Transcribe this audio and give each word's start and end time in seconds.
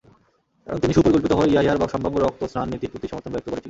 কারণ 0.67 0.79
তিনি 0.79 0.93
সুপরিকল্পিতভাবে 0.95 1.51
ইয়াহিয়ার 1.51 1.91
সম্ভাব্য 1.93 2.17
রক্তস্নান 2.19 2.67
নীতির 2.71 2.91
প্রতি 2.93 3.07
সমর্থন 3.07 3.31
ব্যক্ত 3.33 3.47
করেছিলেন। 3.47 3.59